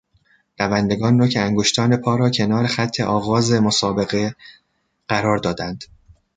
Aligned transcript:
دوندگان 0.57 1.13
نوک 1.17 1.33
انگشتان 1.39 1.97
پا 1.97 2.15
را 2.15 2.29
کنار 2.29 2.67
خط 2.67 2.99
آغاز 2.99 3.51
مسابقه 3.51 4.35
قرار 5.07 5.37
دادند. 5.37 5.83